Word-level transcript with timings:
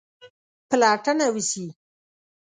پلټنه 0.69 1.27
وسي. 1.35 1.65